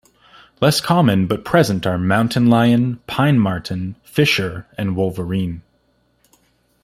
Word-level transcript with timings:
Less 0.61 0.81
common 0.81 1.27
but 1.27 1.45
present 1.45 1.85
are 1.85 1.99
mountain 1.99 2.47
lion, 2.47 2.99
pine 3.05 3.37
marten, 3.37 3.95
fisher, 4.03 4.65
and 4.75 4.95
wolverine. 4.95 5.61